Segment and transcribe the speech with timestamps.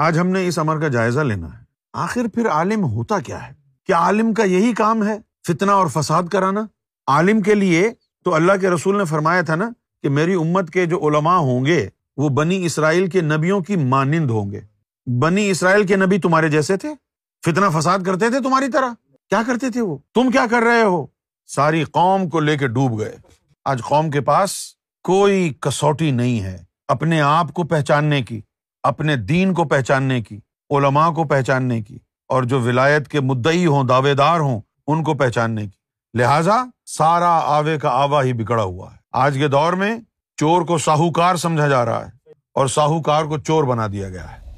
[0.00, 3.52] آج ہم نے اس امر کا جائزہ لینا ہے۔ آخر پھر عالم ہوتا کیا ہے؟
[3.86, 6.66] کیا عالم کا یہی کام ہے؟ فتنا اور فساد کرانا؟
[7.06, 7.90] عالم کے لیے
[8.24, 9.70] تو اللہ کے رسول نے فرمایا تھا نا
[10.02, 14.30] کہ میری امت کے جو علماء ہوں گے، وہ بنی اسرائیل کے نبیوں کی مانند
[14.30, 14.60] ہوں گے۔
[15.18, 16.88] بنی اسرائیل کے نبی تمہارے جیسے تھے؟
[17.44, 18.88] فتنا فساد کرتے تھے تمہاری طرح؟
[19.30, 21.06] کیا کرتے تھے وہ؟ تم کیا کر رہے ہو؟
[21.46, 23.16] ساری قوم کو لے کے ڈوب گئے۔
[23.64, 24.50] آج قوم کے پاس
[25.02, 28.40] کوئی کسوٹی نہیں ہے اپنے آپ کو پہچاننے کی۔
[28.88, 30.38] اپنے دین کو پہچاننے کی،
[30.70, 35.14] علماء کو پہچاننے کی، اور جو ولایت کے مدعی ہوں دعوے دار ہوں، ان کو
[35.14, 35.76] پہچاننے کی۔
[36.14, 39.98] لہذا سارا آوے کا آوا ہی بگڑا ہوا ہے۔ آج کے دور میں
[40.36, 44.48] چور کو ساہوکار سمجھا جا رہا ہے اور ساہوکار کو چور بنا دیا گیا ہے۔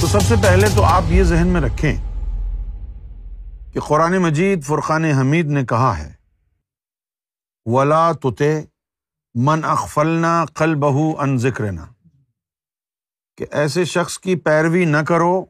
[0.00, 1.94] تو سب سے پہلے تو آپ یہ ذہن میں رکھیں
[3.72, 6.23] کہ قرآن مجید فرقان حمید نے کہا ہے
[7.64, 8.62] ولا تتے
[9.34, 11.64] من اخفلنا کل بہو ان ذکر
[13.36, 15.44] کہ ایسے شخص کی پیروی نہ کرو،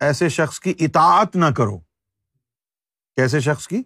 [0.00, 1.78] ایسے شخص کی اطاعت نہ کرو۔
[3.16, 3.82] کیسے شخص کی؟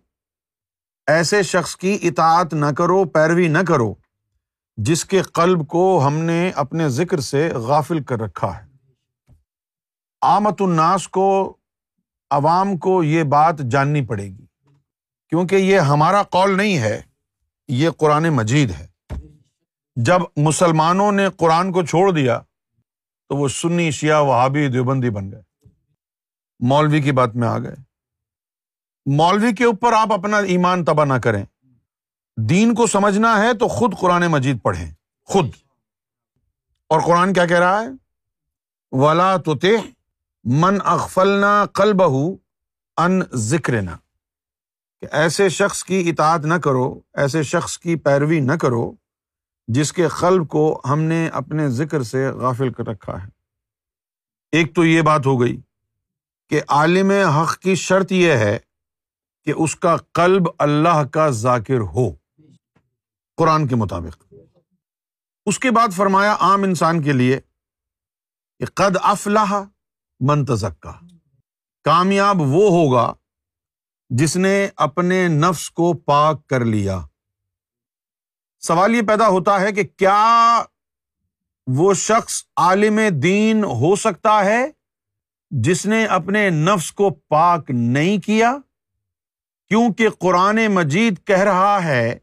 [1.07, 3.95] ایسے شخص کی اطاعت نہ کرو، پیروی نہ کرو،
[4.77, 8.67] جس کے قلب کو ہم نے اپنے ذکر سے غافل کر رکھا ہے۔
[10.21, 11.57] آمت الناس کو،
[12.31, 14.47] عوام کو یہ بات جاننی پڑے گی۔
[15.29, 17.03] کیونکہ یہ ہمارا قول نہیں ہے۔
[17.69, 18.87] یہ قرآن مجید ہے۔
[19.97, 22.41] جب مسلمانوں نے قرآن کو چھوڑ دیا،
[23.29, 25.43] تو وہ سنی، شیعہ، وہابی، دیوبندی بن گئے۔
[26.61, 27.75] مولوی کی بات میں آ گئے۔
[29.07, 31.45] مولوی کے اوپر آپ اپنا ایمان تباہ نہ کریں۔
[32.37, 34.95] دین کو سمجھنا ہے تو خود قرآن مجید پڑھیں۔
[35.25, 35.47] خود۔
[36.89, 37.89] اور قرآن کیا کہہ رہا ہے؟
[38.93, 39.55] ولا تو
[40.45, 41.93] من اغفلنا کل
[42.97, 43.91] ان ذکر نہ
[45.01, 48.93] کہ ایسے شخص کی اطاعت نہ کرو، ایسے شخص کی پیروی نہ کرو
[49.69, 53.29] جس کے قلب کو ہم نے اپنے ذکر سے غافل کر رکھا ہے۔
[54.53, 55.61] ایک تو یہ بات ہو گئی
[56.49, 58.59] کہ عالم حق کی شرط یہ ہے
[59.45, 62.11] کہ اس کا قلب اللہ کا ذاکر ہو۔
[63.37, 64.35] قرآن کے مطابق۔
[65.47, 67.41] اس کے بعد فرمایا عام انسان کے لیے
[68.59, 69.63] کہ قد افلاح
[70.21, 70.93] منتظک کا
[71.85, 73.15] کامیاب وہ ہوگا
[74.11, 77.01] جس نے اپنے نفس کو پاک کر لیا۔
[78.61, 80.63] سوال یہ پیدا ہوتا ہے کہ کیا
[81.67, 84.67] وہ شخص عالم دین ہو سکتا ہے
[85.51, 88.57] جس نے اپنے نفس کو پاک نہیں کیا؟
[89.69, 92.19] کیونکہ قرآن مجید کہہ رہا ہے،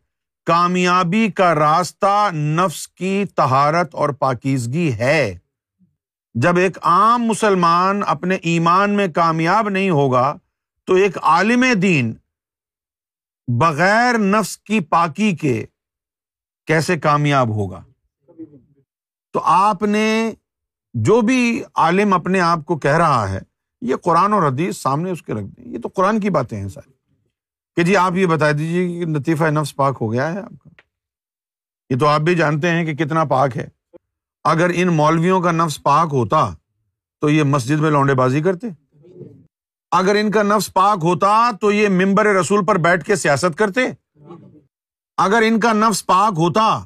[0.45, 5.37] کامیابی کا راستہ نفس کی تہارت اور پاکیزگی ہے۔
[6.33, 10.37] جب ایک عام مسلمان اپنے ایمان میں کامیاب نہیں ہوگا
[10.85, 12.13] تو ایک عالم دین
[13.47, 15.65] بغیر نفس کی پاکی کے
[16.67, 17.83] کیسے کامیاب ہوگا؟
[19.33, 20.31] تو آپ نے
[20.93, 23.39] جو بھی عالم اپنے آپ کو کہہ رہا ہے،
[23.81, 26.69] یہ قرآن اور حدیث سامنے اس کے رکھ دیں۔ یہ تو قرآن کی باتیں ہیں
[26.69, 26.93] ساری۔
[27.75, 30.69] کہ جی آپ یہ بتا دیجیے کہ لطیفہ نفس پاک ہو گیا ہے آپ کا۔
[31.89, 33.67] یہ تو آپ بھی جانتے ہیں کہ کتنا پاک ہے۔
[34.43, 36.55] اگر ان مولویوں کا نفس پاک ہوتا
[37.21, 38.84] تو یہ مسجد میں لونڈے بازی کرتے۔
[39.91, 43.81] اگر ان کا نفس پاک ہوتا تو یہ ممبر رسول پر بیٹھ کے سیاست کرتے۔
[45.17, 46.83] اگر ان کا نفس پاک ہوتا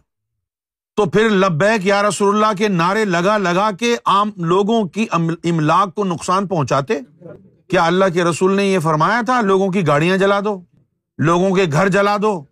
[0.95, 5.95] تو پھر لبیک یا رسول اللہ کے نعرے لگا لگا کے عام لوگوں کی املاک
[5.95, 6.99] کو نقصان پہنچاتے۔
[7.69, 10.61] کیا اللہ کے رسول نے یہ فرمایا تھا؟ لوگوں کی گاڑیاں جلا دو،
[11.17, 12.43] لوگوں کے گھر جلا دو۔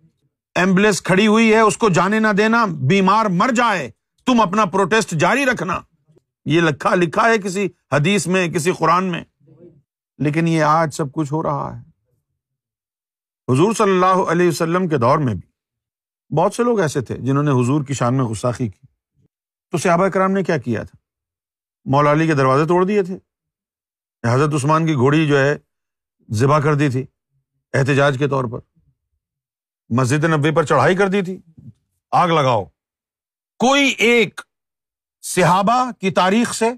[0.54, 3.90] ایمبولینس کھڑی ہوئی ہے، اس کو جانے نہ دینا۔ بیمار مر جائے،
[4.26, 5.80] تم اپنا پروٹیسٹ جاری رکھنا۔
[6.44, 9.24] یہ لکھا لکھا ہے کسی حدیث میں، کسی قرآن میں۔
[10.18, 11.88] لیکن یہ آج سب کچھ ہو رہا ہے۔
[13.52, 15.48] حضور صلی اللہ علیہ وسلم کے دور میں بھی
[16.36, 18.86] بہت سے لوگ ایسے تھے جنہوں نے حضور کی شان میں غساخی کی۔
[19.70, 20.96] تو صحابہ کرام نے کیا کیا تھا؟
[21.84, 23.18] مولا علی کے دروازے توڑ دیے تھے۔
[24.30, 25.56] حضرت عثمان کی گھوڑی جو ہے
[26.32, 27.06] ذبح کر دی تھی
[27.72, 28.58] احتجاج کے طور پر۔
[29.88, 31.40] مسجد نبی پر چڑھائی کر دی تھی۔
[32.10, 32.64] آگ لگاؤ۔
[33.58, 34.40] کوئی ایک
[35.22, 36.70] صحابہ کی تاریخ سے،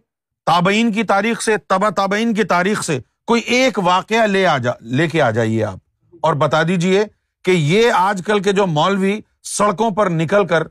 [0.46, 3.00] تابعین کی تاریخ سے، تبا تابعین کی تاریخ سے
[3.30, 5.78] کوئی ایک واقعہ لے آ جا لے کے آ جائیے آپ
[6.20, 7.04] اور بتا دیجیے
[7.44, 10.62] کہ یہ آج کل کے جو مولوی سڑکوں پر نکل کر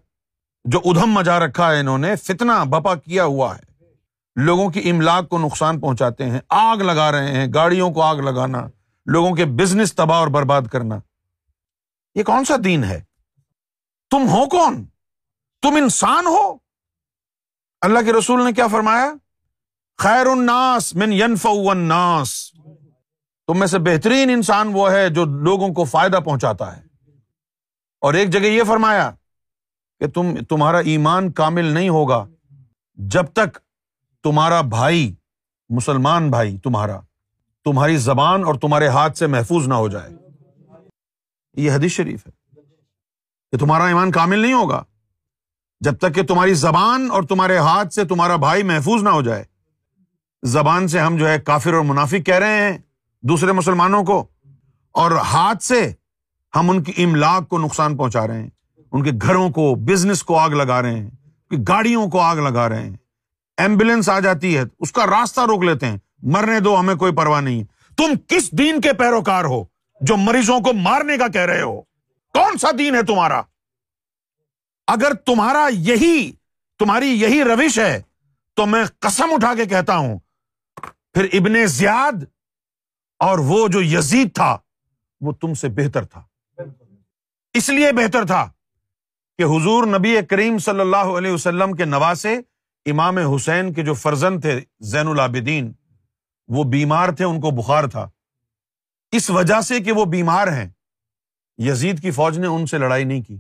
[0.66, 3.86] جو ادھم مجا رکھا ہے انہوں نے فتنا بپا کیا ہوا ہے۔
[4.36, 8.68] لوگوں کی املاک کو نقصان پہنچاتے ہیں، آگ لگا رہے ہیں، گاڑیوں کو آگ لگانا،
[9.06, 11.00] لوگوں کے بزنس تباہ اور برباد کرنا۔
[12.16, 13.02] یہ کون سا دین ہے؟
[14.10, 14.86] تم ہو کون؟
[15.62, 16.58] تم انسان ہو؟
[17.82, 19.14] اللہ کے رسول نے کیا فرمایا؟
[20.00, 22.52] خیر الناس من ینف الناس۔
[23.48, 26.82] تم میں سے بہترین انسان وہ ہے جو لوگوں کو فائدہ پہنچاتا ہے۔
[28.02, 29.12] اور ایک جگہ یہ فرمایا
[30.00, 32.26] کہ تم، تمہارا ایمان کامل نہیں ہوگا
[32.96, 33.60] جب تک
[34.24, 35.16] تمہارا بھائی،
[35.70, 37.00] مسلمان بھائی تمہارا،
[37.64, 40.10] تمہاری زبان اور تمہارے ہاتھ سے محفوظ نہ ہو جائے۔
[41.54, 42.62] یہ حدیث شریف ہے
[43.52, 44.84] کہ تمہارا ایمان کامل نہیں ہوگا
[45.80, 49.59] جب تک کہ تمہاری زبان اور تمہارے ہاتھ سے تمہارا بھائی محفوظ نہ ہو جائے۔
[50.44, 52.78] زبان سے ہم جو ہے کافر اور منافق کہہ رہے ہیں
[53.24, 54.26] دوسرے مسلمانوں کو،
[54.96, 55.82] اور ہاتھ سے
[56.54, 58.50] ہم ان کی املاک کو نقصان پہنچا رہے ہیں،
[58.92, 61.10] ان کے گھروں کو، بزنس کو آگ لگا رہے ہیں
[61.68, 62.96] گاڑیوں کو آگ لگا رہے ہیں۔
[63.58, 67.42] ایمبولینس آ جاتی ہے، اس کا راستہ روک لیتے ہیں، مرنے دو، ہمیں کوئی پرواہ
[67.42, 67.64] نہیں۔
[67.98, 69.64] تم کس دین کے پیروکار ہو
[70.02, 71.80] جو مریضوں کو مارنے کا کہہ رہے ہو؟
[72.36, 73.42] کون سا دین ہے تمہارا؟
[74.88, 76.32] اگر تمہارا یہی،
[76.80, 78.02] تمہاری یہی روش ہے،
[78.58, 80.18] تو میں قسم اٹھا کے کہتا ہوں
[81.14, 82.24] پھر ابن زیاد
[83.20, 84.58] اور وہ جو یزید تھا،
[85.22, 86.26] وہ تم سے بہتر تھا۔
[87.54, 88.52] اس لیے بہتر تھا
[89.38, 92.38] کہ حضور نبی کریم صلی اللہ علیہ وسلم کے نواسے
[92.86, 95.74] امام حسین کے جو فرزن تھے، زین العابدین،
[96.48, 98.10] وہ بیمار تھے، ان کو بخار تھا۔
[99.12, 100.70] اس وجہ سے کہ وہ بیمار ہیں،
[101.58, 103.38] یزید کی فوج نے ان سے لڑائی نہیں کی۔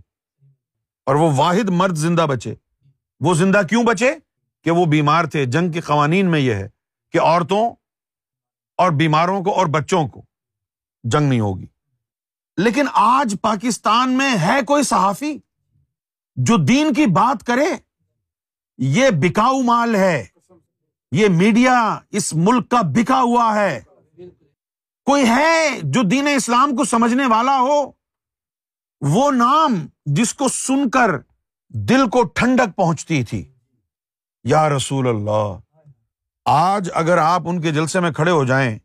[1.05, 2.55] اور وہ واحد مرد زندہ بچے۔
[3.19, 4.15] وہ زندہ کیوں بچے؟
[4.63, 6.69] کہ وہ بیمار تھے۔ جنگ کے قوانین میں یہ ہے۔
[7.11, 7.71] کہ عورتوں
[8.77, 10.21] اور بیماروں کو اور بچوں کو
[11.03, 11.65] جنگ نہیں ہوگی۔
[12.57, 15.37] لیکن آج پاکستان میں ہے کوئی صحافی
[16.35, 17.65] جو دین کی بات کرے؟
[18.77, 20.25] یہ بکاؤ مال ہے۔
[21.11, 23.81] یہ میڈیا اس ملک کا بکا ہوا ہے۔
[25.05, 27.91] کوئی ہے جو دین اسلام کو سمجھنے والا ہو؟
[29.01, 31.09] وہ نام جس کو سن کر
[31.69, 33.53] دل کو ٹھنڈک پہنچتی تھی۔
[34.43, 35.57] یا رسول اللہ
[36.51, 38.79] آج اگر آپ ان کے جلسے میں کھڑے ہو جائیں،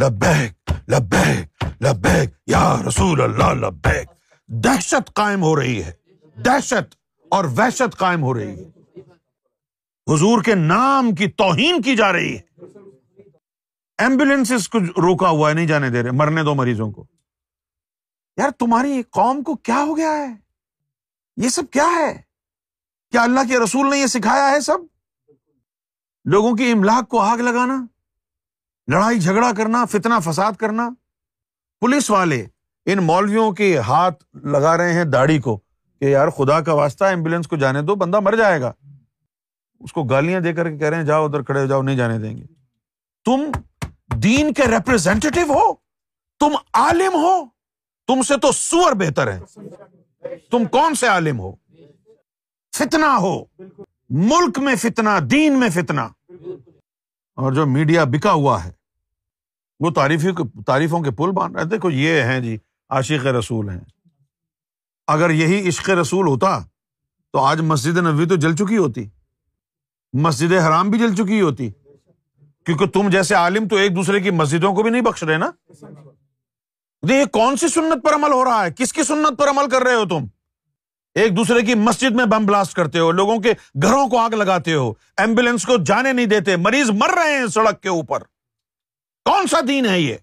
[0.00, 4.08] لبیک لبیک لبیک، یا رسول اللہ، لبیک،
[4.48, 5.92] دہشت قائم ہو رہی ہے،
[6.36, 6.94] دہشت
[7.30, 8.64] اور وحشت قائم ہو رہی ہے۔
[10.14, 12.40] حضور کے نام کی توہین کی جا رہی ہے۔
[13.98, 17.06] ایمبولینس کو روکا ہوا ہے، نہیں جانے دے رہے، مرنے دو مریضوں کو۔
[18.36, 20.34] یار، تمہاری قوم کو کیا ہو گیا ہے؟
[21.36, 22.22] یہ سب کیا ہے؟
[23.10, 24.95] کیا اللہ کے رسول نے یہ سکھایا ہے سب؟
[26.26, 27.86] لوگوں کی املاک کو آگ لگانا،
[28.88, 30.90] لڑائی جھگڑا کرنا فتنا فساد کرنا۔
[31.80, 32.46] پولیس والے
[32.86, 35.56] ان مولویوں کے ہاتھ لگا رہے ہیں داڑھی کو
[36.00, 38.72] کہ یار خدا کا واسطہ ایمبولینس کو جانے دو، بندہ مر جائے گا۔
[39.80, 41.96] اس کو گالیاں دے کر کے کہہ رہے ہیں، جاؤ ادھر کھڑے ہو، جاؤ، نہیں
[41.96, 42.44] جانے دیں گے۔
[43.24, 43.50] تم
[44.16, 45.74] دین کے ریپرزینٹیو ہو،
[46.38, 47.44] تم عالم ہو،
[48.06, 49.40] تم سے تو سور بہتر ہے۔
[50.50, 51.52] تم کون سے عالم ہو؟
[52.76, 53.44] فتنا ہو۔
[54.10, 56.08] ملک میں فتنا دین میں فتنا
[57.34, 58.72] اور جو میڈیا بکا ہوا ہے،
[59.80, 60.28] وہ تعریفی
[60.66, 62.58] تعریفوں کے پل باندھ رہے دیکھو، یہ ہیں جی
[62.88, 63.80] عاشق رسول ہیں۔
[65.06, 66.58] اگر یہی عشق رسول ہوتا،
[67.32, 69.08] تو آج مسجد نبی تو جل چکی ہوتی۔
[70.12, 71.70] مسجد حرام بھی جل چکی ہوتی۔
[72.64, 75.50] کیونکہ تم جیسے عالم تو ایک دوسرے کی مسجدوں کو بھی نہیں بخش رہے نا؟
[77.02, 79.82] یہ کون سی سنت پر عمل ہو رہا ہے؟ کس کی سنت پر عمل کر
[79.82, 80.35] رہے ہو تم؟
[81.16, 83.52] ایک دوسرے کی مسجد میں بم بلاسٹ کرتے ہو، لوگوں کے
[83.82, 87.82] گھروں کو آگ لگاتے ہو، ایمبولینس کو جانے نہیں دیتے، مریض مر رہے ہیں سڑک
[87.82, 88.22] کے اوپر۔
[89.24, 90.16] کون سا دین ہے یہ؟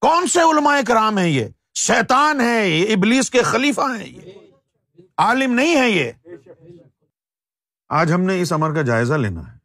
[0.00, 4.20] کون سے علماء کرام ہے یہ؟ شیطان ہے یہ، ابلیس کے خلیفہ ہیں یہ۔
[5.18, 6.12] عالم نہیں ہے یہ۔
[7.88, 9.58] آج ہم نے اس امر کا جائزہ لینا ہے۔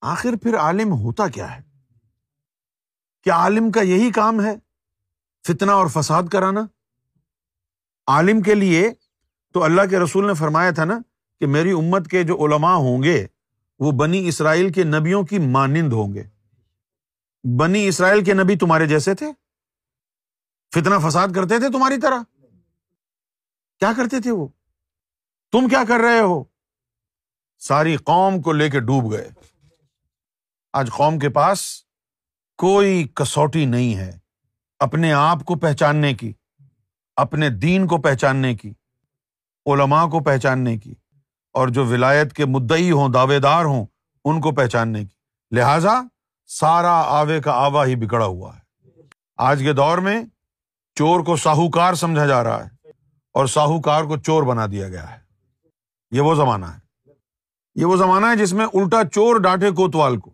[0.00, 1.62] آخر پھر عالم ہوتا کیا ہے؟
[3.22, 4.54] کیا عالم کا یہی کام ہے؟
[5.46, 6.60] فتنا اور فساد کرانا؟
[8.08, 8.90] عالم کے لیے
[9.52, 10.98] تو اللہ کے رسول نے فرمایا تھا نا
[11.40, 13.26] کہ میری امت کے جو علماء ہوں گے،
[13.78, 16.22] وہ بنی اسرائیل کے نبیوں کی مانند ہوں گے۔
[17.58, 19.26] بنی اسرائیل کے نبی تمہارے جیسے تھے؟
[20.74, 22.22] فتنا فساد کرتے تھے تمہاری طرح؟
[23.78, 24.48] کیا کرتے تھے وہ؟
[25.52, 26.44] تم کیا کر رہے ہو؟
[27.58, 29.30] ساری قوم کو لے کے ڈوب گئے۔
[30.72, 31.82] آج قوم کے پاس
[32.58, 34.18] کوئی کسوٹی نہیں ہے
[34.78, 36.32] اپنے آپ کو پہچاننے کی۔
[37.18, 38.72] اپنے دین کو پہچاننے کی،
[39.66, 40.94] علماء کو پہچاننے کی،
[41.52, 43.86] اور جو ولایت کے مدعی ہوں دعوے دار ہوں،
[44.24, 46.00] ان کو پہچاننے کی۔ لہذا
[46.46, 48.60] سارا آوے کا آوا ہی بگڑا ہوا ہے۔
[49.36, 50.22] آج کے دور میں
[50.94, 52.90] چور کو ساہوکار سمجھا جا رہا ہے،
[53.32, 55.18] اور ساہوکار کو چور بنا دیا گیا ہے۔
[56.10, 57.10] یہ وہ زمانہ ہے۔
[57.74, 60.30] یہ وہ زمانہ ہے جس میں الٹا چور ڈانٹے کوتوال کو۔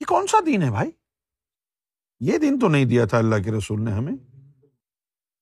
[0.00, 0.90] یہ کون سا دین ہے بھائی؟
[2.20, 4.31] یہ دن تو نہیں دیا تھا اللہ کے رسول نے ہمیں۔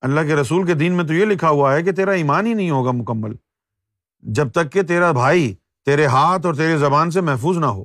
[0.00, 2.54] اللہ کے رسول کے دین میں تو یہ لکھا ہوا ہے کہ تیرا ایمان ہی
[2.54, 3.34] نہیں ہوگا مکمل۔
[4.18, 5.54] جب تک کہ تیرا بھائی
[5.84, 7.84] تیرے ہاتھ اور تیرے زبان سے محفوظ نہ ہو۔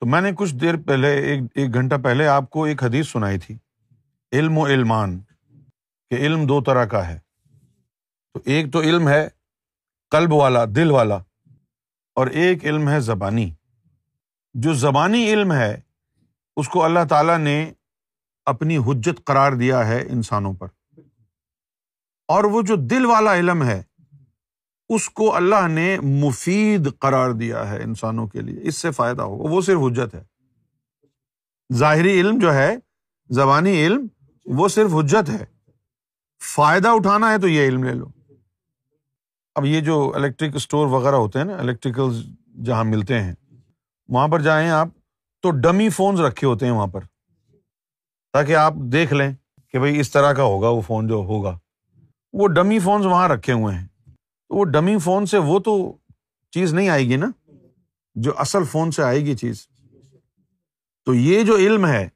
[0.00, 3.38] تو میں نے کچھ دیر پہلے، ایک ایک گھنٹہ پہلے آپ کو ایک حدیث سنائی
[3.38, 3.58] تھی۔
[4.32, 5.20] علم و علمان
[6.10, 7.18] کہ علم دو طرح کا ہے۔
[8.32, 9.28] تو ایک تو علم ہے
[10.10, 11.16] قلب والا، دل والا،
[12.14, 13.54] اور ایک علم ہے زبانی۔
[14.54, 15.80] جو زبانی علم ہے،
[16.56, 17.72] اس کو اللہ تعالیٰ نے
[18.46, 20.66] اپنی حجت قرار دیا ہے انسانوں پر۔
[22.28, 23.82] اور وہ جو دل والا علم ہے،
[24.88, 29.54] اس کو اللہ نے مفید قرار دیا ہے انسانوں کے لیے۔ اس سے فائدہ ہوگا۔
[29.54, 30.24] وہ صرف حجت ہے۔
[31.74, 32.76] ظاہری علم جو ہے،
[33.30, 34.06] زبانی علم،
[34.46, 35.44] وہ صرف حجت ہے۔
[36.54, 38.06] فائدہ اٹھانا ہے تو یہ علم لے لو۔
[39.54, 42.22] اب یہ جو الیکٹرک اسٹور وغیرہ ہوتے ہیں نا الیکٹریکل
[42.64, 43.34] جہاں ملتے ہیں،
[44.08, 44.88] وہاں پر جائیں آپ
[45.40, 47.00] تو ڈمی فونس رکھے ہوتے ہیں وہاں پر۔
[48.32, 49.32] تاکہ آپ دیکھ لیں
[49.68, 51.58] کہ بھائی اس طرح کا ہوگا وہ فون جو ہوگا۔
[52.32, 53.86] وہ ڈمی فونس وہاں رکھے ہوئے ہیں۔
[54.50, 55.96] وہ ڈمی فون سے وہ تو
[56.50, 57.26] چیز نہیں آئے گی نا،
[58.14, 59.66] جو اصل فون سے آئے گی چیز۔
[61.04, 62.08] تو یہ جو علم ہے،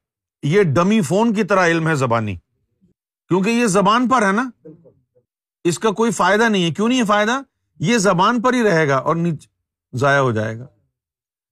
[0.42, 2.37] یہ ڈمی فون کی طرح علم ہے زبانی۔
[3.28, 4.50] کیونکہ یہ زبان پر ہے نا،
[5.64, 7.40] اس کا کوئی فائدہ نہیں ہے۔ کیوں نہیں ہے فائدہ؟
[7.80, 9.16] یہ زبان پر ہی رہے گا اور
[9.94, 10.66] ضائع ہو جائے گا۔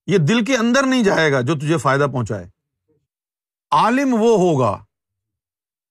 [0.07, 2.54] یہ دل کے اندر نہیں جائے گا جو تجھے فائدہ پہنچائے۔
[3.75, 4.85] عالم وہ ہوگا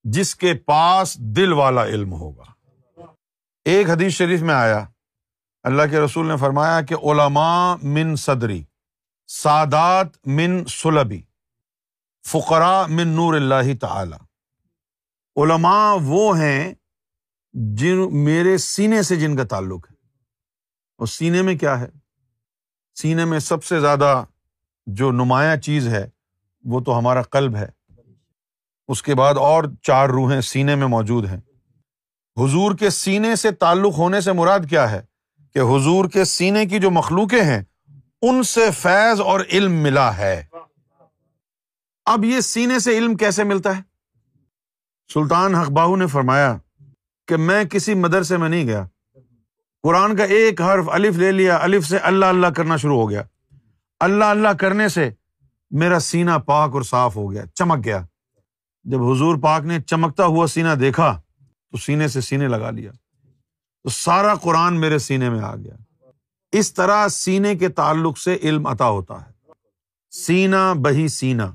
[0.04, 2.44] جس کے پاس دل والا علم ہوگا۔
[3.66, 4.86] ایک حدیث شریف میں آیا،
[5.63, 8.63] اللہ کے رسول نے فرمایا کہ علماء من صدری،
[9.28, 11.22] سادات من سلبی
[12.28, 14.16] فقرا من نور اللہ تعالی۔
[15.36, 16.74] علماء وہ ہیں
[17.54, 19.96] جن میرے سینے سے جن کا تعلق ہے۔
[20.98, 21.90] اور سینے میں کیا ہے؟
[22.96, 24.25] سینے میں سب سے زیادہ
[24.86, 26.10] جو نمایاں چیز ہے
[26.63, 27.67] وہ تو ہمارا قلب ہے۔
[28.88, 31.38] اس کے بعد اور چار روحیں سینے میں موجود ہیں۔
[32.38, 35.01] حضور کے سینے سے تعلق ہونے سے مراد کیا ہے؟
[35.53, 37.63] کہ حضور کے سینے کی جو مخلوقیں ہیں،
[38.22, 40.46] ان سے فیض اور علم ملا ہے۔
[42.05, 43.82] اب یہ سینے سے علم کیسے ملتا ہے؟
[45.13, 46.58] سلطان حقباہ نے فرمایا
[47.27, 48.86] کہ میں کسی مدرسے میں نہیں گیا۔
[49.84, 53.24] قرآن کا ایک حرف الف لے لیا، الف سے اللہ اللہ کرنا شروع ہو گیا۔
[54.00, 55.10] اللہ اللہ کرنے سے
[55.74, 58.06] میرا سینا پاک اور صاف ہو گیا، چمک گیا۔
[58.84, 61.22] جب حضور پاک نے چمکتا ہوا سینا دیکھا،
[61.72, 62.92] تو سینے سے سینے لگا لیا۔
[63.84, 65.74] تو سارا قرآن میرے سینے میں آ گیا۔
[66.51, 69.32] اس طرح سینے کے تعلق سے علم عطا ہوتا ہے۔
[70.12, 71.51] سینا بہی سینا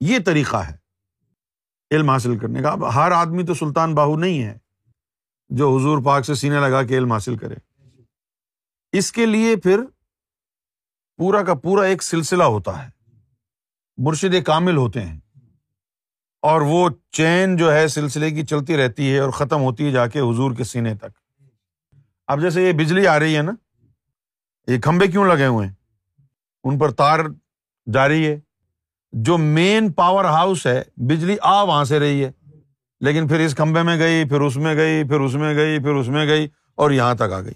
[0.00, 0.76] یہ طریقہ ہے
[1.90, 4.58] علم حاصل کرنے کا۔ اب ہر آدمی تو سلطان باہو نہیں ہے
[5.48, 7.54] جو حضور پاک سے سینے لگا کے علم حاصل کرے۔
[8.92, 9.80] اس کے لیے پھر
[11.16, 12.90] پورا کا پورا ایک سلسلہ ہوتا ہے۔
[13.96, 15.20] مرشد کامل ہوتے ہیں۔
[16.42, 20.06] اور وہ چین جو ہے سلسلے کی چلتی رہتی ہے اور ختم ہوتی ہے جا
[20.06, 21.42] کے حضور کے سینے تک۔
[22.26, 23.52] اب جیسے یہ بجلی آ رہی ہے نا،
[24.66, 25.74] یہ کھمبے کیوں لگے ہوئے ہیں؟
[26.64, 27.20] ان پر تار
[27.92, 28.40] جا رہی ہے۔
[29.12, 32.32] جو مین پاور ہاؤس ہے، بجلی آ وہاں سے رہی ہے۔
[33.00, 35.94] لیکن پھر اس کھمبے میں گئی، پھر اس میں گئی، پھر اس میں گئی، پھر
[35.94, 37.54] اس میں گئی اور یہاں تک آ گئی۔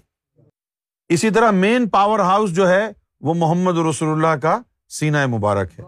[1.09, 5.83] اسی طرح مین پاور ہاؤس جو ہے وہ محمد رسول اللہ کا سینا مبارک ہے۔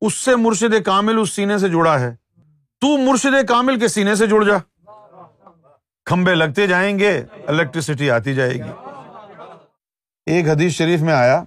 [0.00, 2.16] اس سے مرشد کامل اس سینے سے جڑا ہے۔
[2.80, 4.58] تو مرشد کامل کے سینے سے جڑ جا۔
[6.04, 8.90] کھمبے لگتے جائیں گے الیکٹریسٹی آتی جائے گی۔
[10.26, 11.44] ایک حدیث شریف میں آیا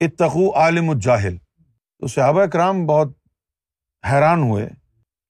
[0.00, 1.36] اتقو عالم الجاہل۔
[1.98, 3.08] تو صحابہ کرام بہت
[4.10, 4.68] حیران ہوئے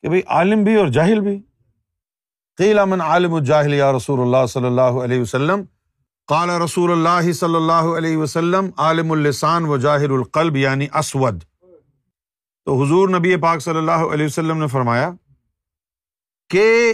[0.02, 1.42] کہ بھائی عالم بھی اور جاہل بھی۔
[2.56, 5.64] قیل امن عالم الجاہل یا رسول اللہ صلی اللہ علیہ وسلم
[6.28, 11.42] قال رسول اللہ صلی اللہ علیہ وسلم، عالم السان و جاہر القلب یعنی اسود.
[12.66, 15.10] تو حضور نبی پاک صلی اللہ علیہ وسلم نے فرمایا
[16.50, 16.92] کہ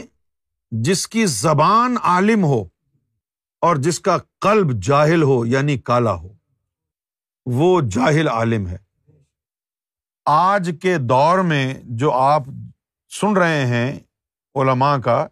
[0.72, 2.62] جس کی زبان عالم ہو
[3.62, 6.28] اور جس کا قلب جاہل ہو یعنی کالا ہو،
[7.46, 8.78] وہ جاہل عالم ہے۔
[10.26, 12.42] آج کے دور میں جو آپ
[13.12, 13.98] سن رہے ہیں
[14.54, 15.26] علماء کا،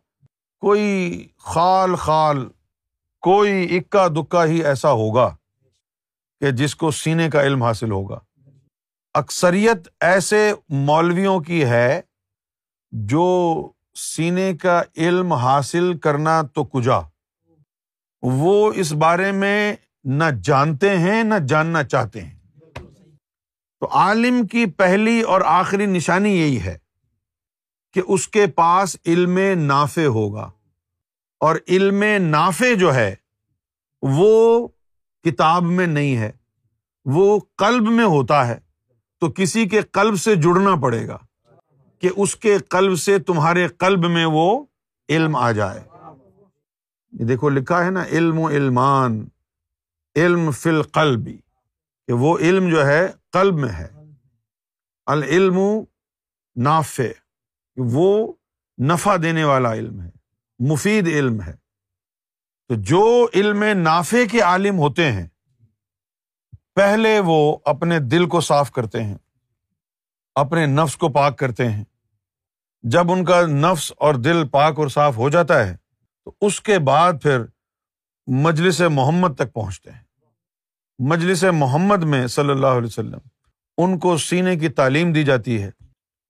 [0.62, 2.46] کوئی خال خال
[3.24, 5.36] کوئی اکا دکا ہی ایسا ہوگا
[6.40, 8.18] کہ جس کو سینے کا علم حاصل ہوگا۔
[9.14, 12.00] اکثریت ایسے مولویوں کی ہے
[12.92, 13.54] جو
[13.94, 16.98] سینے کا علم حاصل کرنا تو کجا۔
[18.22, 22.38] وہ اس بارے میں نہ جانتے ہیں، نہ جاننا چاہتے ہیں۔
[23.80, 26.78] تو عالم کی پہلی اور آخری نشانی یہی ہے
[27.92, 30.50] کہ اس کے پاس علم نافع ہوگا۔
[31.44, 33.14] اور علم نافع جو ہے،
[34.02, 34.68] وہ
[35.22, 36.32] کتاب میں نہیں ہے،
[37.04, 38.58] وہ قلب میں ہوتا ہے۔
[39.20, 41.18] تو کسی کے قلب سے جڑنا پڑے گا
[41.98, 44.64] کہ اس کے قلب سے تمہارے قلب میں وہ
[45.08, 45.84] علم آ جائے۔
[47.12, 49.28] دیکھو لکھا ہے نا، علم و علمان،
[50.16, 51.38] علم فل قلبی
[52.06, 53.88] کہ وہ علم جو ہے قلب میں ہے۔
[55.06, 55.58] العلم
[56.56, 57.08] نافع،
[57.76, 58.32] وہ
[58.82, 60.23] نفع دینے والا علم ہے۔
[60.58, 61.52] مفید علم ہے۔
[62.68, 65.26] تو جو علم نافع کے عالم ہوتے ہیں،
[66.74, 69.16] پہلے وہ اپنے دل کو صاف کرتے ہیں،
[70.34, 71.84] اپنے نفس کو پاک کرتے ہیں۔
[72.82, 75.76] جب ان کا نفس اور دل پاک اور صاف ہو جاتا ہے،
[76.24, 77.42] تو اس کے بعد پھر
[78.26, 80.02] مجلس محمد تک پہنچتے ہیں۔
[80.98, 83.18] مجلس محمد میں صلی اللہ علیہ وسلم
[83.78, 85.70] ان کو سینے کی تعلیم دی جاتی ہے۔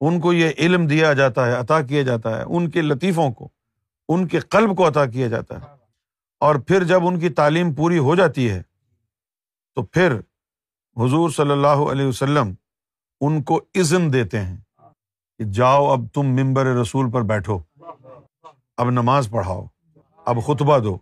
[0.01, 3.49] ان کو یہ علم دیا جاتا ہے، عطا کیا جاتا ہے، ان کے لطیفوں کو۔
[4.09, 5.65] ان کے قلب کو عطا کیا جاتا ہے۔
[6.39, 8.61] اور پھر جب ان کی تعلیم پوری ہو جاتی ہے،
[9.75, 10.19] تو پھر
[10.97, 12.53] حضور صلی اللہ علیہ وسلم
[13.21, 14.57] ان کو عزم دیتے ہیں
[15.37, 17.59] کہ جاؤ اب تم ممبر رسول پر بیٹھو،
[18.77, 19.65] اب نماز پڑھاؤ،
[20.25, 20.97] اب خطبہ دو۔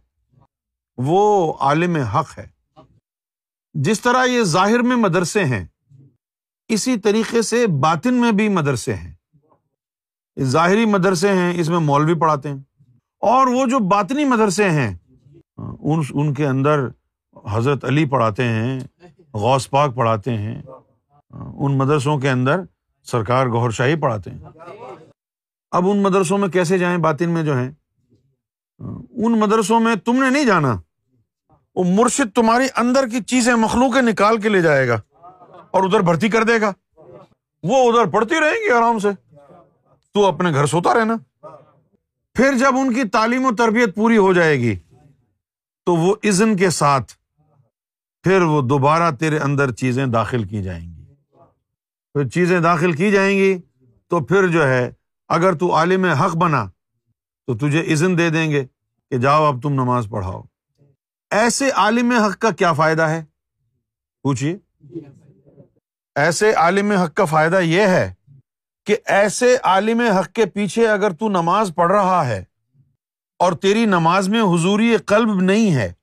[0.97, 2.47] وہ عالم حق ہے۔
[3.73, 5.65] جس طرح یہ ظاہر میں مدرسے ہیں،
[6.67, 9.13] اسی طریقے سے باطن میں بھی مدرسے ہیں۔
[10.39, 12.57] ظاہری مدرسے ہیں، اس میں مولوی پڑھاتے ہیں۔
[13.23, 14.97] اور وہ جو باطنی مدرسے ہیں،
[15.57, 16.79] ان ان کے اندر
[17.51, 18.79] حضرت علی پڑھاتے ہیں،
[19.33, 20.61] غوث پاک پڑھاتے ہیں،
[21.57, 22.61] ان مدرسوں کے اندر
[23.03, 24.39] سرکار گور شاہی پڑھاتے ہیں۔
[25.71, 27.71] اب ان مدرسوں میں کیسے جائیں باطن میں جو ہیں؟
[29.15, 30.81] ان مدرسوں میں تم نے نہیں جانا۔
[31.75, 35.01] وہ مرشد تمہاری اندر کی چیزیں مخلوق نکال کے لے جائے گا
[35.71, 36.73] اور ادھر بھرتی کر دے گا۔
[37.63, 39.09] وہ ادھر پڑھتی رہیں گی آرام سے۔
[40.13, 41.15] تو اپنے گھر سوتا رہنا۔
[42.35, 44.75] پھر جب ان کی تعلیم و تربیت پوری ہو جائے گی،
[45.85, 47.13] تو وہ عزن کے ساتھ
[48.23, 51.05] پھر وہ دوبارہ تیرے اندر چیزیں داخل کی جائیں گی۔
[52.13, 53.57] پھر چیزیں داخل کی جائیں گی،
[54.09, 54.91] تو پھر جو ہے،
[55.27, 56.65] اگر تو عالم حق بنا،
[57.47, 58.65] تو تجھے عزن دے دیں گے
[59.11, 60.41] کہ جاؤ اب تم نماز پڑھاؤ۔
[61.31, 63.23] ایسے عالم حق کا کیا فائدہ ہے؟
[64.23, 64.57] پوچھیے
[66.15, 68.13] ایسے عالم حق کا فائدہ یہ ہے
[68.85, 72.43] کہ ایسے عالم حق کے پیچھے اگر تو نماز پڑھ رہا ہے
[73.39, 75.93] اور تیری نماز میں حضوری قلب نہیں ہے،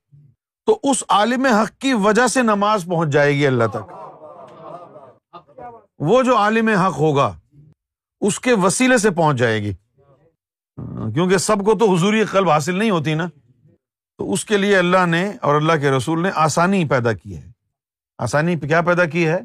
[0.65, 3.91] تو اس عالم حق کی وجہ سے نماز پہنچ جائے گی اللہ تک۔
[5.99, 7.39] وہ جو عالم حق ہوگا،
[8.21, 9.73] اس کے وسیلے سے پہنچ جائے گی۔
[11.13, 13.27] کیونکہ سب کو تو حضوری قلب حاصل نہیں ہوتی نا۔
[14.17, 17.51] تو اس کے لیے اللہ نے اور اللہ کے رسول نے آسانی پیدا کی ہے۔
[18.17, 19.39] آسانی کیا پیدا کی ہے؟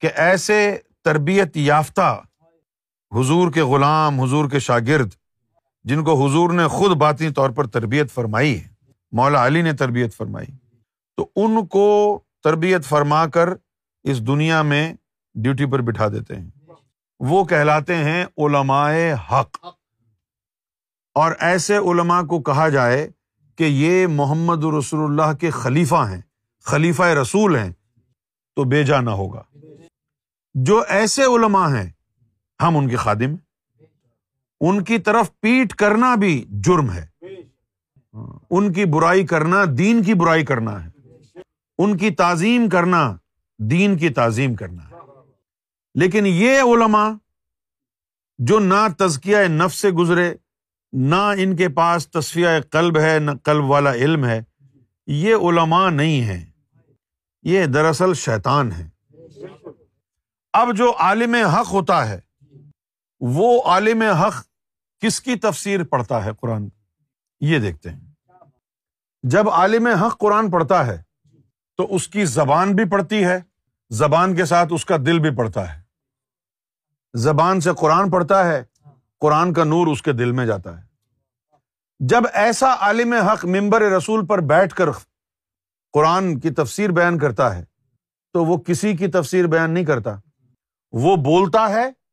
[0.00, 2.20] کہ ایسے تربیت یافتہ
[3.14, 5.10] حضور کے غلام، حضور کے شاگرد،
[5.84, 8.68] جن کو حضور نے خود باطنی طور پر تربیت فرمائی ہے،
[9.12, 10.46] مولا علی نے تربیت فرمائی۔
[11.16, 13.48] تو ان کو تربیت فرما کر
[14.02, 14.94] اس دنیا میں
[15.34, 16.50] ڈیوٹی پر بٹھا دیتے ہیں۔
[17.20, 18.92] وہ کہلاتے ہیں علماء
[19.30, 19.66] حق۔
[21.14, 23.10] اور ایسے علماء کو کہا جائے
[23.56, 26.20] کہ یہ محمد رسول اللہ کے خلیفہ ہیں،
[26.64, 27.70] خلیفہ رسول ہیں،
[28.56, 29.42] تو بے جانا ہوگا۔
[30.54, 31.90] جو ایسے علماء ہیں
[32.62, 33.34] ہم ان کے خادم
[34.60, 37.06] ان کی طرف پیٹ کرنا بھی جرم ہے۔
[38.50, 40.90] ان کی برائی کرنا دین کی برائی کرنا ہے۔
[41.78, 43.16] ان کی تعظیم کرنا
[43.58, 44.94] دین کی تعظیم کرنا ہے۔
[45.94, 47.10] لیکن یہ علماء
[48.38, 50.34] جو نہ تزکیہ نف سے گزرے،
[50.92, 54.42] نہ ان کے پاس تصفیہ قلب ہے، نہ قلب والا علم ہے،
[55.06, 56.50] یہ علماء نہیں ہے
[57.42, 58.88] یہ دراصل شیطان ہے
[60.52, 62.20] اب جو عالم حق ہوتا ہے
[63.28, 64.46] وہ عالم حق
[65.00, 66.68] کس کی تفسیر پڑھتا ہے قرآن
[67.40, 68.00] یہ دیکھتے ہیں۔
[69.22, 71.02] جب عالم حق قرآن پڑھتا ہے،
[71.76, 73.40] تو اس کی زبان بھی پڑھتی ہے،
[73.90, 75.82] زبان کے ساتھ اس کا دل بھی پڑھتا ہے۔
[77.14, 78.64] زبان سے قرآن پڑھتا ہے،
[79.20, 80.86] قرآن کا نور اس کے دل میں جاتا ہے۔
[82.00, 84.90] جب ایسا عالم حق ممبر رسول پر بیٹھ کر
[85.92, 87.64] قرآن کی تفسیر بیان کرتا ہے،
[88.32, 90.16] تو وہ کسی کی تفسیر بیان نہیں کرتا۔
[90.92, 92.03] وہ بولتا ہے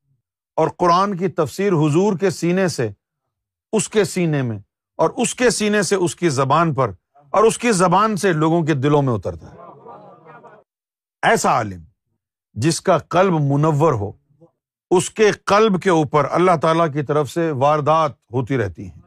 [0.56, 2.90] اور قرآن کی تفسیر حضور کے سینے سے،
[3.72, 4.60] اس کے سینے میں،
[4.98, 6.92] اور اس کے سینے سے اس کی زبان پر،
[7.30, 9.58] اور اس کی زبان سے لوگوں کے دلوں میں اترتا ہے۔
[11.22, 11.84] ایسا عالم
[12.54, 14.12] جس کا قلب منور ہو،
[14.92, 19.02] اس کے قلب کے اوپر اللہ تعالی کی طرف سے واردات ہوتی رہتی ہیں۔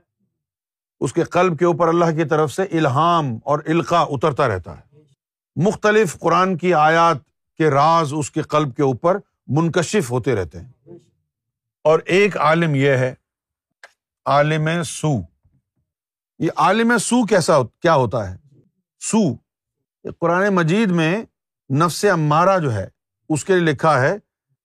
[1.01, 5.03] اس کے قلب کے اوپر اللہ کی طرف سے الہام اور القا اترتا رہتا ہے۔
[5.57, 7.17] مختلف قرآن کی آیات
[7.59, 10.73] کے راز اس کے قلب کے اوپر منکشف ہوتے رہتے ہیں۔
[11.85, 13.15] اور ایک عالم یہ ہے،
[14.27, 15.13] عالم سو۔
[16.39, 18.37] یہ عالم سو کیسا کیا ہوتا ہے؟
[19.01, 19.35] سو۔
[20.21, 21.25] قرآن مجید میں
[21.75, 22.89] نفس امارا جو ہے،
[23.29, 24.17] اس کے لیے لکھا ہے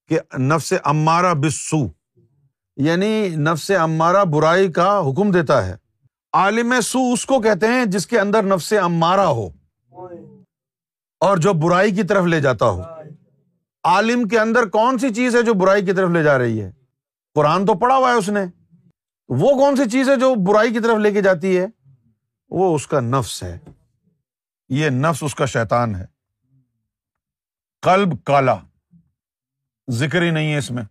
[0.07, 1.77] کہ نفس امارا بسو
[2.77, 5.75] یعنی نفس امارا برائی کا حکم دیتا ہے۔
[6.33, 9.49] عالم سو اس کو کہتے ہیں جس کے اندر نفس امارا ہو۔
[11.19, 12.81] اور جو برائی کی طرف لے جاتا ہو۔
[13.83, 16.78] عالم کے اندر کون سی چیز ہے جو برائی کی طرف لے جا رہی ہے؟
[17.33, 18.39] قرآن تو پڑھا ہوا ہے اس نے۔
[19.29, 21.65] وہ کون سی چیز ہے جو برائی کی طرف لے کے جاتی ہے؟
[22.49, 23.59] وہ اس کا نفس ہے۔
[24.69, 26.05] یہ نفس اس کا شیطان ہے۔
[27.81, 28.55] قلب کالا۔
[29.91, 30.83] ذکر ہی نہیں ہے اس میں۔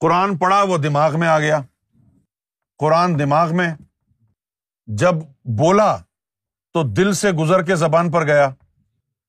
[0.00, 1.60] قرآن پڑھا، وہ دماغ میں آ گیا۔
[2.78, 3.74] قرآن دماغ میں
[4.86, 5.96] جب بولا
[6.72, 8.50] تو دل سے گزر کے زبان پر گیا۔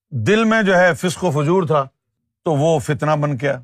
[0.10, 1.86] دل میں جو ہے فسق و فجور تھا
[2.43, 3.62] تو وہ فتنا بن گیا۔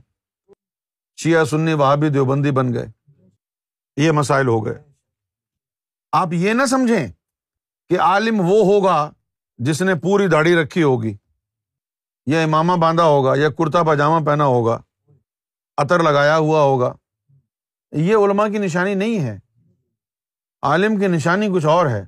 [1.15, 2.87] شیعہ سنی وہاں بھی دیوبندی بن گئے۔
[3.97, 4.83] یہ مسائل ہو گئے۔
[6.11, 7.07] آپ یہ نہ سمجھیں
[7.89, 9.11] کہ عالم وہ ہوگا
[9.57, 11.17] جس نے پوری داڑھی رکھی ہوگی،
[12.25, 14.81] یا امامہ باندھا ہوگا، یا کرتا پاجامہ پہنا ہوگا،
[15.77, 16.93] عطر لگایا ہوا ہوگا۔
[17.91, 19.39] یہ علما کی نشانی نہیں ہے۔
[20.61, 22.05] عالم کی نشانی کچھ اور ہے۔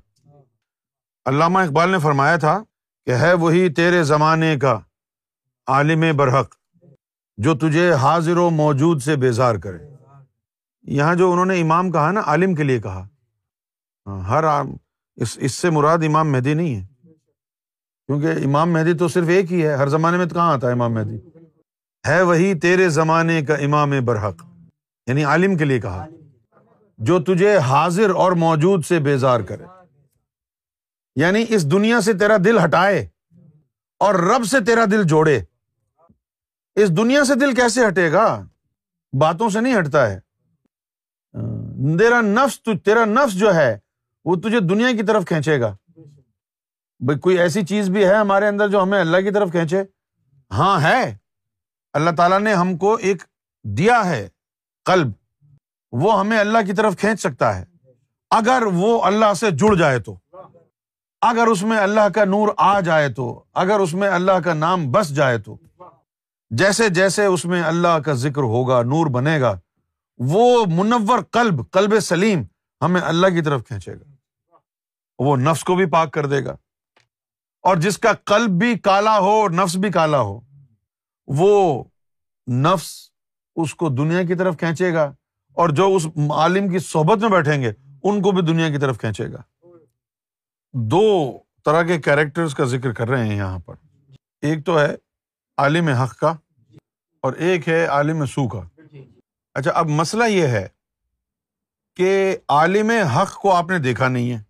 [1.26, 2.64] علامہ اقبال نے فرمایا تھا
[3.06, 4.80] کہ ہے وہی تیرے زمانے کا
[5.68, 6.56] عالم برحق۔
[7.38, 9.78] جو تجھے حاضر و موجود سے بیزار کرے۔
[10.82, 13.08] یہاں جو انہوں نے امام کہا نا، عالم کے لیے کہا۔
[14.08, 14.44] ہاں، ہر
[15.16, 16.86] اس اس سے مراد امام مہدی نہیں ہے۔
[18.08, 20.72] کیونکہ امام مہدی تو صرف ایک ہی ہے، ہر زمانے میں تو کہاں آتا ہے
[20.72, 21.20] امام مہدی؟
[22.08, 24.46] ہے وہی تیرے زمانے کا امام برحق
[25.08, 26.06] یعنی عالم کے لیے کہا۔
[26.98, 29.64] جو تجھے حاضر اور موجود سے بیزار کرے۔
[31.16, 33.08] یعنی اس دنیا سے تیرا دل ہٹائے
[34.00, 35.44] اور رب سے تیرا دل جوڑے۔
[36.78, 38.46] اس دنیا سے دل کیسے ہٹے گا؟
[39.20, 40.20] باتوں سے نہیں ہٹتا ہے۔
[41.98, 43.80] تیرا نفس تیرا نفس جو ہے،
[44.26, 45.76] وہ تجھے دنیا کی طرف کھینچے گا۔
[47.00, 49.84] بھائی، کوئی ایسی چیز بھی ہے ہمارے اندر جو ہمیں اللہ کی طرف کھینچے؟
[50.52, 51.18] ہاں ہے۔
[51.94, 53.24] اللہ تعالیٰ نے ہم کو ایک
[53.64, 54.30] دیا ہے،
[54.86, 55.12] قلب۔
[55.92, 57.66] وہ ہمیں اللہ کی طرف کھینچ سکتا ہے۔
[58.30, 60.16] اگر وہ اللہ سے جڑ جائے تو۔
[61.22, 64.92] اگر اس میں اللہ کا نور آ جائے تو۔ اگر اس میں اللہ کا نام
[64.92, 65.58] بس جائے تو۔
[66.50, 69.60] جیسے جیسے اس میں اللہ کا ذکر ہوگا، نور بنے گا،
[70.18, 72.44] وہ منور قلب قلب سلیم
[72.82, 74.04] ہمیں اللہ کی طرف کھینچے گا۔
[75.20, 76.52] وہ نفس کو بھی پاک کر دے گا۔
[77.62, 80.40] اور جس کا قلب بھی کالا ہو اور نفس بھی کالا ہو،
[81.28, 81.84] وہ
[82.52, 83.10] نفس
[83.56, 85.12] اس کو دنیا کی طرف کھینچے گا۔
[85.54, 87.72] اور جو اس عالم کی صحبت میں بیٹھیں گے،
[88.04, 89.42] ان کو بھی دنیا کی طرف کھینچے گا۔
[90.74, 93.76] دو طرح کے کیریکٹر کا ذکر کر رہے ہیں یہاں پر۔
[94.42, 94.96] ایک تو ہے
[95.58, 96.34] عالم حق کا
[97.22, 98.62] اور ایک ہے عالم سو کا۔
[99.54, 100.68] اچھا اب مسئلہ یہ ہے
[101.96, 104.44] کہ عالم حق کو آپ نے دیکھا نہیں ہے۔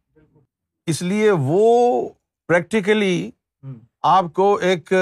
[0.86, 2.10] اس لیے وہ
[2.48, 3.32] پریکٹیکلی
[4.02, 4.94] آپ کو ایک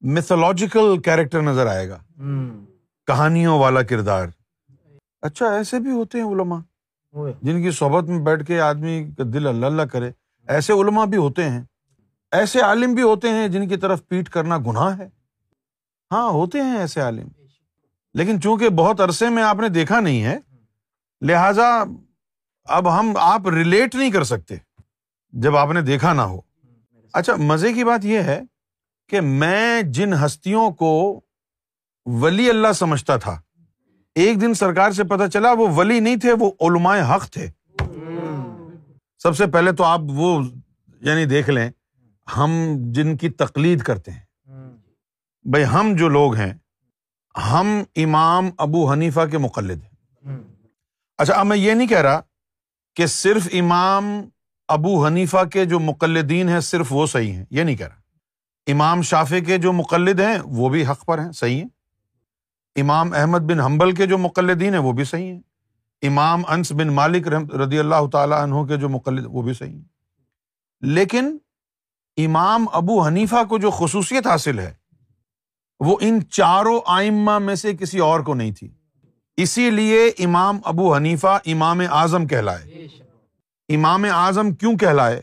[0.00, 1.98] میتھولوجیکل کیریکٹر نظر آئے گا۔
[3.06, 4.26] کہانیوں والا کردار۔
[5.22, 6.58] اچھا ایسے بھی ہوتے ہیں علما
[7.42, 10.10] جن کی صحبت میں بیٹھ کے آدمی کا دل اللہ اللہ کرے
[10.48, 11.62] ایسے علما بھی ہوتے ہیں۔
[12.32, 15.08] ایسے عالم بھی ہوتے ہیں جن کی طرف پیٹ کرنا گناہ ہے۔
[16.12, 17.28] ہاں ہوتے ہیں ایسے عالم۔
[18.14, 20.38] لیکن چونکہ بہت عرصے میں آپ نے دیکھا نہیں ہے،
[21.20, 21.84] لہذا
[22.64, 24.54] اب ہم آپ ریلیٹ نہیں کر سکتے
[25.30, 26.40] جب آپ نے دیکھا نہ ہو۔
[27.12, 28.40] اچھا مزے کی بات یہ ہے
[29.08, 31.20] کہ میں جن ہستیوں کو
[32.06, 33.40] ولی اللہ سمجھتا تھا،
[34.14, 37.50] ایک دن سرکار سے پتا چلا وہ ولی نہیں تھے، وہ علماء حق تھے۔
[39.18, 40.42] سب سے پہلے تو آپ وہ
[41.00, 41.70] یعنی دیکھ لیں۔
[42.36, 44.22] ہم جن کی تقلید کرتے ہیں۔
[45.42, 46.54] بھائی ہم جو لوگ ہیں،
[47.50, 50.24] ہم امام ابو حنیفہ کے مقلد ہیں۔
[51.18, 52.20] اچھا اب میں یہ نہیں کہہ رہا
[52.96, 54.04] کہ صرف امام
[54.68, 58.00] ابو حنیفہ کے جو مقلدین ہیں صرف وہ صحیح ہیں، یہ نہیں کہہ رہا۔
[58.72, 61.68] امام شافے کے جو مقلد ہیں، وہ بھی حق پر ہیں، صحیح ہیں۔
[62.80, 65.40] امام احمد بن حمبل کے جو مقلدین ہیں، وہ بھی صحیح ہیں۔
[66.02, 69.84] امام انس بن مالک رضی اللہ تعالیٰ عنہ کے جو مقلد، وہ بھی صحیح ہیں۔
[70.80, 71.38] لیکن
[72.18, 74.74] امام ابو حنیفہ کو جو خصوصیت حاصل ہے،
[75.80, 78.68] وہ ان چاروں آئمہ میں سے کسی اور کو نہیں تھی۔
[79.36, 82.86] اسی لیے امام ابو حنیفہ امام اعظم کہلائے۔
[83.68, 85.22] امام اعظم کیوں کہلائے؟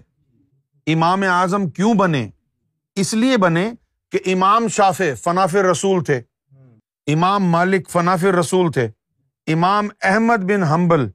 [0.88, 2.30] امام اعظم کیوں بنے؟
[2.96, 3.72] اس لیے بنے
[4.12, 6.22] کہ امام شاف فناف رسول تھے۔
[7.08, 8.90] امام مالک فناف رسول تھے۔
[9.48, 11.10] امام احمد بن حمبل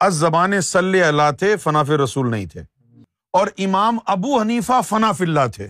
[0.00, 2.75] از زبان صلی اللہ تھے، فناف رسول نہیں تھے۔
[3.36, 5.68] اور امام ابو حنیفہ فناف اللہ تھے۔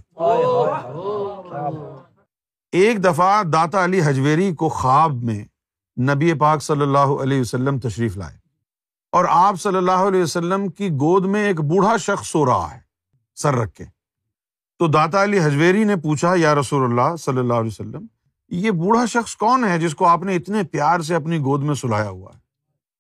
[2.73, 5.45] ایک دفعہ داتا علی حجویری کو خواب میں
[6.01, 8.37] نبی پاک صلی اللہ علیہ وسلم تشریف لائے۔
[9.13, 12.81] اور آپ صلی اللہ علیہ وسلم کی گود میں ایک بوڑھا شخص سو رہا ہے،
[13.35, 13.85] سر رکھ کے۔
[14.79, 18.07] تو داتا علی حجویری نے پوچھا، یا رسول اللہ صلی اللہ علیہ وسلم،
[18.49, 21.75] یہ بوڑھا شخص کون ہے جس کو آپ نے اتنے پیار سے اپنی گود میں
[21.75, 22.39] سلایا ہوا ہے؟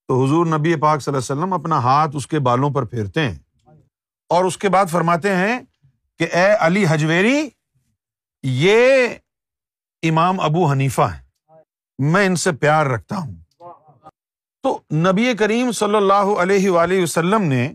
[0.08, 3.20] تو حضور نبی پاک صلی اللہ علیہ وسلم اپنا ہاتھ اس کے بالوں پر پھیرتے
[3.20, 3.45] ہیں۔
[4.28, 5.60] اور اس کے بعد فرماتے ہیں
[6.18, 7.48] کہ اے علی حجویری،
[8.42, 9.08] یہ
[10.02, 11.22] امام ابو حنیفہ ہے
[11.98, 13.34] میں ان سے پیار رکھتا ہوں۔
[14.62, 17.72] تو نبی کریم صلی اللہ علیہ وآلہ وسلم نے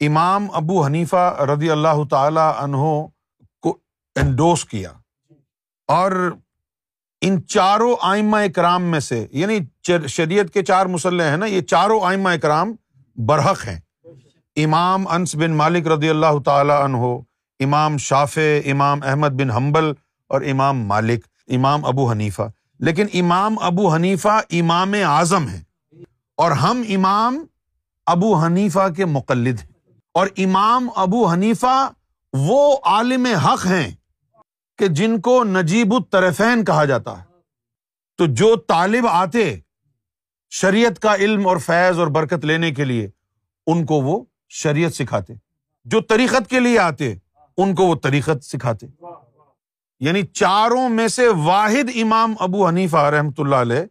[0.00, 3.06] امام ابو حنیفہ رضی اللہ تعالی عنہ
[3.60, 3.78] کو
[4.16, 4.92] انڈوس کیا۔
[5.86, 6.32] اور
[7.20, 9.58] ان چاروں آئمہ اکرام میں سے یعنی
[10.06, 12.72] شریعت کے چار مسلح ہیں نا، یہ چاروں آئمہ اکرام
[13.16, 13.80] برحق ہیں۔
[14.56, 16.96] امام انس بن مالک رضی اللہ تعالی عنہ،
[17.60, 19.92] امام شاف امام احمد بن حنبل
[20.28, 22.42] اور امام مالک، امام ابو حنیفہ۔
[22.78, 25.62] لیکن امام ابو حنیفہ امام اعظم ہے
[26.36, 27.44] اور ہم امام
[28.06, 29.68] ابو حنیفہ کے مقلد ہیں۔
[30.14, 31.90] اور امام ابو حنیفہ
[32.32, 33.90] وہ عالم حق ہیں
[34.78, 37.24] کہ جن کو نجیب الطرفین کہا جاتا ہے۔
[38.16, 39.60] تو جو طالب آتے
[40.50, 43.10] شریعت کا علم اور فیض اور برکت لینے کے لیے،
[43.66, 45.34] ان کو وہ شریعت سکھاتے،
[45.86, 47.14] جو طریقت کے لیے آتے،
[47.58, 48.86] ان کو وہ طریقت سکھاتے۔
[50.00, 53.84] یعنی چاروں میں سے واحد امام ابو حنیفہ رحمۃ اللہ علیہ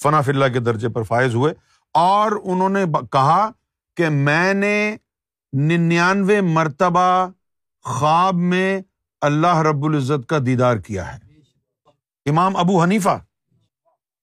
[0.00, 1.52] فنا اللہ کے درجے پر فائز ہوئے،
[1.94, 3.50] اور انہوں نے کہا
[3.96, 4.96] کہ میں نے
[5.52, 7.08] ننانوے مرتبہ
[7.86, 8.80] خواب میں
[9.22, 11.18] اللہ رب العزت کا دیدار کیا ہے۔
[12.26, 13.18] امام ابو حنیفہ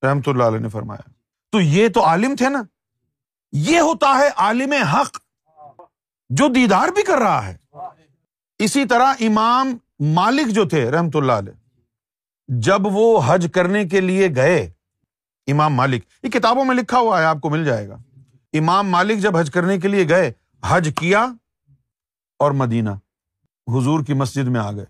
[0.04, 1.10] رحمۃ اللہ علیہ نے فرمایا۔
[1.54, 2.62] تو یہ تو عالم تھے نا،
[3.54, 5.17] یہ ہوتا ہے عالم حق۔
[6.30, 7.58] جو دیدار بھی کر رہا ہے۔
[8.60, 11.54] اسی طرح امام مالک جو تھے، رحمت اللہ علیہ،
[12.48, 14.70] جب وہ حج کرنے کے لیے گئے،
[15.48, 17.98] امام مالک، یہ کتابوں میں لکھا ہوا ہے، آپ کو مل جائے گا۔
[18.54, 20.32] امام مالک جب حج کرنے کے لیے گئے،
[20.66, 21.28] حج کیا
[22.40, 22.90] اور مدینہ،
[23.68, 24.86] حضور کی مسجد میں آ گئے۔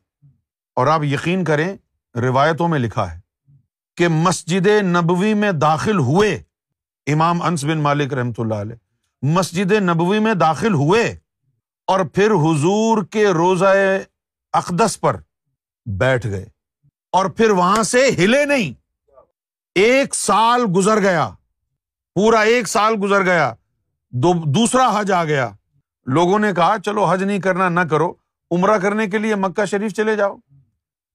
[0.76, 1.78] اور آپ یقین کریں،
[2.16, 3.20] روایتوں میں لکھا ہے
[3.98, 6.44] کہ مسجد نبوی میں داخل ہوئے،
[7.08, 8.76] امام انس بن مالک رحمۃ اللہ علیہ،
[9.22, 11.18] مسجد نبوی میں داخل ہوئے
[11.88, 13.66] اور پھر حضور کے روزہ
[14.54, 15.18] اقدس پر
[15.86, 16.46] بیٹھ گئے
[17.12, 18.74] اور پھر وہاں سے ہلے نہیں۔
[19.76, 21.30] ایک سال گزر گیا،
[22.16, 23.54] پورا ایک سال گزر گیا،
[24.10, 25.50] دو، دوسرا حج آ گیا۔
[26.06, 28.14] لوگوں نے کہا، چلو حج نہیں کرنا، نہ کرو،
[28.52, 30.36] عمرہ کرنے کے لیے مکہ شریف چلے جاؤ۔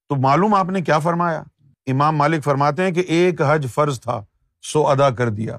[0.08, 1.42] تو معلوم آپ نے کیا فرمایا؟
[1.86, 4.24] امام مالک فرماتے ہیں کہ ایک حج فرض تھا،
[4.62, 5.58] سو ادا کر دیا۔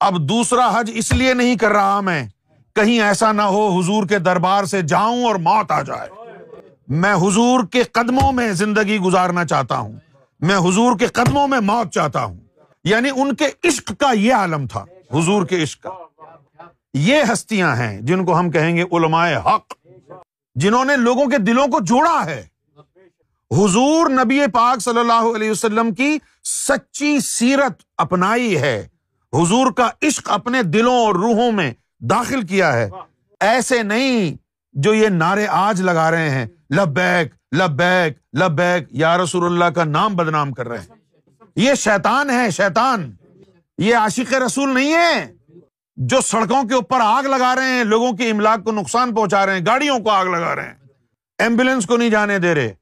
[0.00, 2.28] اب دوسرا حج اس لیے نہیں کر رہا میں۔
[2.76, 6.08] کہیں ایسا نہ ہو حضور کے دربار سے جاؤں اور موت آ جائے۔
[6.88, 9.92] میں حضور کے قدموں میں زندگی گزارنا چاہتا ہوں۔
[10.40, 12.36] میں حضور کے قدموں میں موت چاہتا ہوں۔
[12.84, 15.90] یعنی ان کے عشق کا یہ عالم تھا۔ حضور کے عشق کا۔
[16.94, 19.72] یہ ہستیاں ہیں جن کو ہم کہیں گے علماء حق،
[20.54, 22.46] جنہوں نے لوگوں کے دلوں کو جوڑا ہے۔
[23.50, 28.88] حضور نبی پاک صلی اللہ علیہ وسلم کی سچی سیرت اپنائی ہے۔
[29.32, 32.90] حضور کا عشق اپنے دلوں اور روحوں میں داخل کیا ہے۔
[33.40, 34.36] ایسے نہیں
[34.72, 40.14] جو یہ نعرے آج لگا رہے ہیں۔ لبیک لبیک لبیک، یا رسول اللہ کا نام
[40.14, 40.86] بدنام کر رہے ہیں۔
[41.56, 43.12] یہ شیطان ہے، شیطان۔
[43.78, 45.32] یہ عاشق رسول نہیں ہے۔
[45.96, 49.58] جو سڑکوں کے اوپر آگ لگا رہے ہیں، لوگوں کی املاک کو نقصان پہنچا رہے
[49.58, 50.74] ہیں، گاڑیوں کو آگ لگا رہے ہیں۔
[51.38, 52.74] ایمبولینس کو نہیں جانے دے رہے۔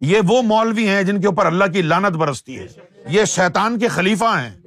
[0.00, 2.66] یہ وہ مولوی ہیں جن کے اوپر اللہ کی لانت برستی ہے۔
[3.08, 4.60] یہ شیطان کے خلیفہ ہیں۔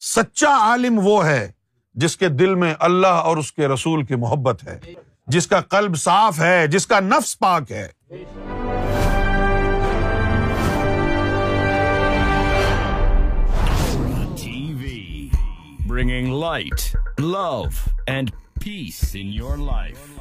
[0.00, 1.52] سچا عالم وہ ہے
[1.94, 4.78] جس کے دل میں اللہ اور اس کے رسول کی محبت ہے،
[5.26, 7.88] جس کا قلب صاف ہے، جس کا نفس پاک ہے۔
[15.88, 17.62] Bringing light love
[18.06, 18.30] and
[18.64, 20.11] peace in your life